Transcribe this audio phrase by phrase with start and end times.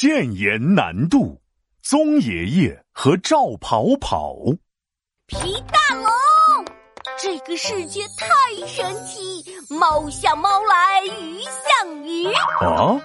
[0.00, 1.38] 谏言难度，
[1.82, 4.34] 宗爷爷和赵跑跑。
[5.26, 5.36] 皮
[5.70, 6.08] 大龙，
[7.18, 12.24] 这个世界太神奇，猫像猫来，鱼像鱼。
[12.62, 12.98] 啊，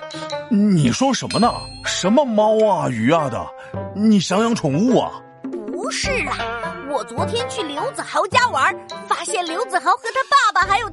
[0.49, 1.51] 你说什么呢？
[1.83, 3.45] 什么猫啊鱼啊的？
[3.93, 5.21] 你想养宠物啊？
[5.73, 6.37] 不是啦，
[6.89, 8.73] 我昨天去刘子豪家玩，
[9.05, 10.84] 发现刘子豪和他爸爸还有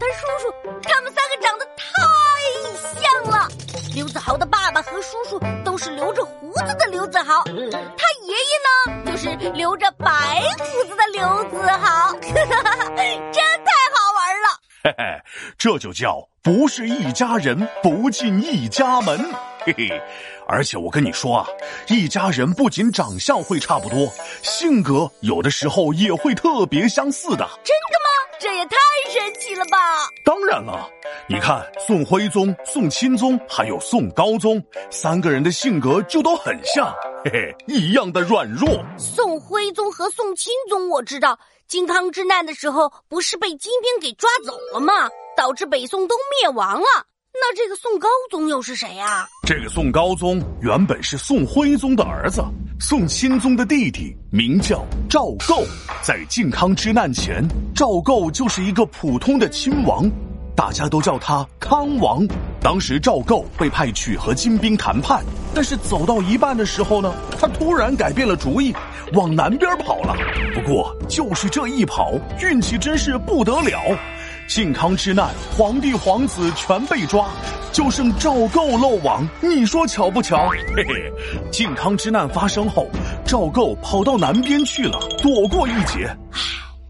[15.62, 19.16] 这就叫不是一家人不进一家门。
[19.61, 20.03] 嘿嘿，
[20.48, 21.46] 而且我跟你说啊，
[21.86, 24.12] 一家人不仅长相会差不多，
[24.43, 27.48] 性格有的时候也会特别相似的。
[27.62, 28.36] 真的吗？
[28.40, 28.76] 这也太
[29.08, 29.79] 神奇了吧！
[30.25, 30.90] 当然了，
[31.29, 36.92] 你看宋徽宗、宋钦宗还有宋高宗三个人的性格就都很像，
[37.25, 38.69] 嘿嘿，一样的软弱。
[38.98, 45.09] 宋徽宗和宋钦宗我知道，靖康之难的时候不是被金兵给抓走了吗？
[45.36, 46.86] 导致北宋都灭亡了。
[47.34, 49.27] 那这个宋高宗又是谁呀？
[49.47, 52.44] 这个宋高宗原本是宋徽宗的儿子，
[52.78, 55.64] 宋钦宗的弟弟，名叫赵构。
[56.03, 57.42] 在靖康之难前，
[57.75, 60.10] 赵构就是一个普通的亲王，
[60.55, 62.27] 大家都叫他康王。
[62.60, 68.75] 当时赵构被派去和金兵谈判，但是走到一半的时候呢，他突然改变了主意，
[69.14, 70.14] 往南边跑了。
[70.55, 73.80] 不过就是这一跑，运气真是不得了。
[74.55, 77.27] 靖康之难，皇帝皇子全被抓，
[77.72, 79.27] 就剩赵构漏网。
[79.41, 80.47] 你说巧不巧？
[80.77, 82.86] 嘿嘿，靖康之难发生后，
[83.25, 86.06] 赵构跑到南边去了，躲过一劫。
[86.33, 86.39] 唉，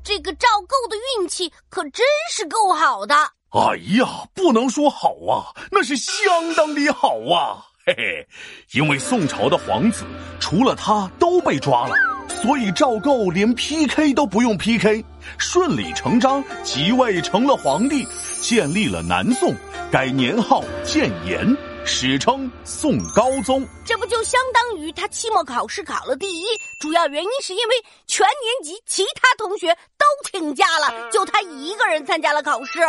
[0.02, 3.14] 这个赵构的运气可真是够好的。
[3.50, 7.62] 哎呀，不能说好啊，那是相当的好啊！
[7.86, 8.26] 嘿嘿，
[8.72, 10.04] 因为宋朝的皇子
[10.40, 11.94] 除了他都被抓了。
[12.42, 15.04] 所以赵构连 PK 都不用 PK，
[15.38, 18.04] 顺理成章即位成了皇帝，
[18.40, 19.54] 建立了南宋，
[19.92, 23.64] 改年号建炎，史称宋高宗。
[23.86, 26.44] 这不就相当于他期末考试考了第一？
[26.80, 27.74] 主要原因是因为
[28.08, 32.80] 全年级其他同学都请假了，就他一个人参加了考试。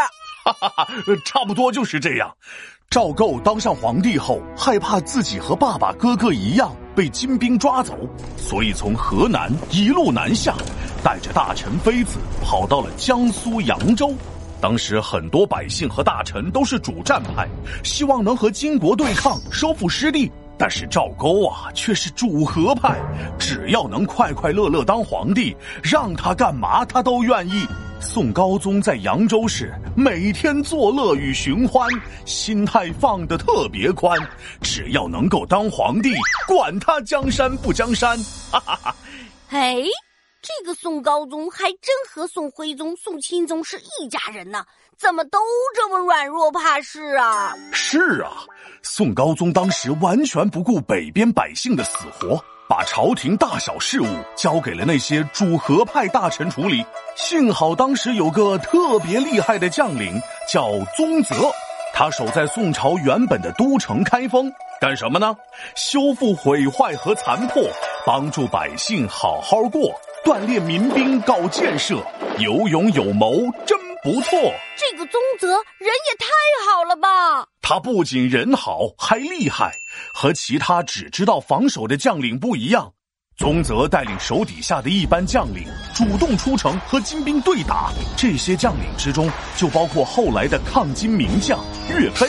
[0.43, 0.87] 哈哈哈，
[1.25, 2.35] 差不多就是这样。
[2.89, 7.97] 赵构当上皇帝后，害怕自己和爸爸、哥哥一样被金兵抓走，
[8.37, 10.53] 所以从河南一路南下，
[11.03, 14.13] 带着大臣妃子跑到了江苏扬州。
[14.61, 17.47] 当时很多百姓和大臣都是主战派，
[17.83, 20.31] 希望能和金国对抗，收复失地。
[20.55, 22.95] 但是赵构啊，却是主和派，
[23.39, 27.65] 只要能快快乐乐当皇帝，让他干嘛他都愿意。
[28.03, 31.89] 宋高宗在扬州市每天作乐与寻欢，
[32.25, 34.19] 心态放得特别宽，
[34.61, 36.13] 只要能够当皇帝，
[36.45, 38.17] 管他江山不江山。
[38.51, 38.95] 哈哈哈！
[39.49, 39.77] 哎，
[40.41, 44.65] 这个宋高宗还真和宋徽宗、宋钦宗是一家人呢，
[45.03, 45.37] 怎么都
[45.75, 47.53] 这么软弱怕事啊？
[47.73, 48.31] 是啊，
[48.81, 52.41] 宋高宗当时完全不顾北边百姓的死活。
[52.69, 56.83] 把朝廷大小事务交给了那些主和派大臣处理。
[57.17, 60.19] 幸好当时有个特别厉害的将领
[60.51, 61.35] 叫宗泽，
[61.93, 64.49] 他守在宋朝原本的都城开封，
[64.79, 65.35] 干什么呢？
[65.75, 67.61] 修复毁坏和残破，
[68.05, 69.93] 帮助百姓好好过，
[70.23, 71.97] 锻炼民兵搞建设，
[72.39, 73.33] 有勇有谋，
[73.67, 74.37] 真不错。
[74.75, 76.27] 这个宗泽人也太
[76.69, 77.47] 好了吧！
[77.61, 79.71] 他不仅人好，还厉害。
[80.13, 82.91] 和其他只知道防守的将领不一样，
[83.37, 85.65] 宗泽带领手底下的一班将领
[85.95, 87.91] 主动出城和金兵对打。
[88.17, 92.27] 这些将领之中，就包括后来的抗金名将岳飞。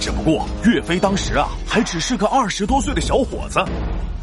[0.00, 3.64] 只不过岳飞当时啊，还只是个二十多岁的小伙子。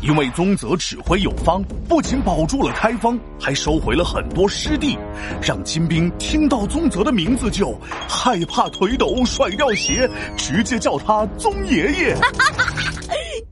[0.01, 4.97] 因为宗泽指挥有方，不仅保住了开封，还收回了很多失地，
[5.41, 7.79] 让金兵听到宗泽的名字就
[8.09, 12.15] 害怕腿抖，甩掉鞋，直接叫他宗爷爷。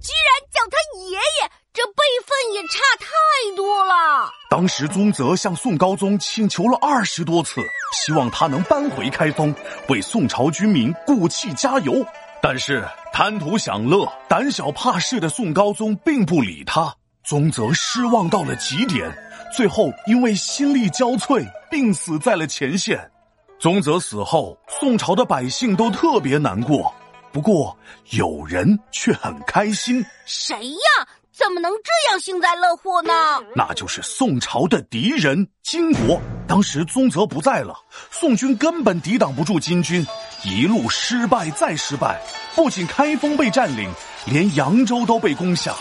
[0.02, 0.78] 居然叫他
[1.10, 4.32] 爷爷，这辈分也差太多了。
[4.50, 7.62] 当时宗泽向宋高宗请求了二十多次，
[7.94, 9.54] 希望他能搬回开封，
[9.88, 12.04] 为宋朝军民鼓气加油。
[12.42, 19.12] 但是贪图享乐、胆小怕事的宋高宗并不理他，宗泽失望到了极点，
[19.54, 23.00] 最后因为心力交瘁，病死在了前线。
[23.60, 26.94] 宗泽死后，宋朝的百姓都特别难过，
[27.32, 27.78] 不过
[28.12, 30.04] 有人却很开心。
[30.26, 31.08] 谁呀？
[31.32, 33.14] 怎么能这样幸灾乐祸呢？
[33.56, 36.22] 那就是宋朝的敌人金国。
[36.50, 37.80] 当时宗泽不在了，
[38.10, 40.04] 宋军根本抵挡不住金军，
[40.44, 42.20] 一路失败再失败。
[42.56, 43.88] 不仅开封被占领，
[44.26, 45.76] 连扬州都被攻下。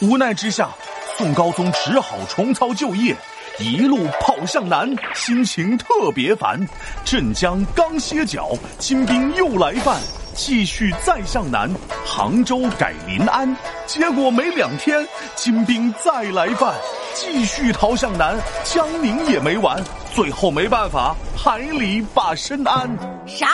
[0.00, 0.70] 无奈之下，
[1.18, 3.14] 宋高宗只好重操旧业，
[3.58, 6.58] 一路跑向南，心情特别烦。
[7.04, 8.48] 镇江刚歇脚，
[8.78, 10.00] 金兵又来犯，
[10.34, 11.70] 继续再向南，
[12.02, 13.54] 杭州改临安。
[13.86, 15.06] 结果没两天，
[15.36, 16.74] 金兵再来犯，
[17.14, 18.34] 继续逃向南，
[18.64, 19.84] 江宁也没完。
[20.14, 22.88] 最后没办法，海里把身安。
[23.26, 23.48] 啥？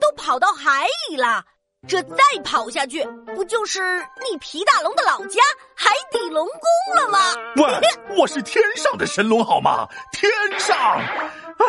[0.00, 1.44] 都跑到海里了？
[1.86, 3.04] 这再跑下去，
[3.34, 3.98] 不就是
[4.30, 5.42] 你皮大龙的老家
[5.74, 7.18] 海底龙宫了吗？
[7.56, 9.86] 喂，我是天上的神龙好吗？
[10.10, 10.74] 天上！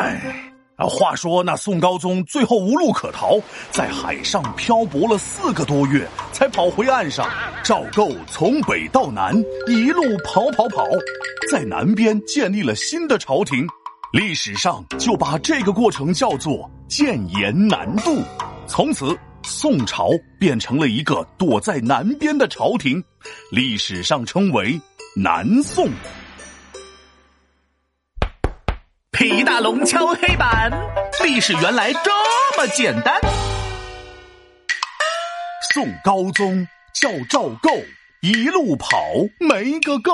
[0.00, 3.38] 哎，话说那宋高宗最后无路可逃，
[3.70, 7.28] 在海上漂泊了四个多月，才跑回岸上。
[7.62, 9.34] 赵构从北到南
[9.66, 10.86] 一路跑跑跑，
[11.50, 13.66] 在南边建立了新的朝廷，
[14.12, 18.22] 历史上就把这个过程叫做建言南渡。
[18.66, 19.18] 从此。
[19.44, 23.02] 宋朝变成了一个躲在南边的朝廷，
[23.50, 24.80] 历史上称为
[25.16, 25.88] 南宋。
[29.10, 30.70] 皮大龙敲黑板，
[31.24, 32.10] 历史原来这
[32.56, 33.20] 么简单。
[35.74, 37.68] 宋高宗叫赵构，
[38.20, 38.96] 一路跑
[39.40, 40.12] 没个够，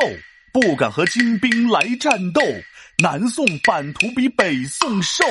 [0.52, 2.42] 不敢和金兵来战斗。
[3.00, 5.24] 南宋版图比北宋瘦。